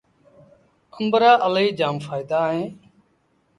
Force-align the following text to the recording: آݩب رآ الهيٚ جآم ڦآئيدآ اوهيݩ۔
آݩب 0.95 1.13
رآ 1.21 1.31
الهيٚ 1.45 1.75
جآم 1.79 1.95
ڦآئيدآ 2.03 2.39
اوهيݩ۔ 2.45 2.69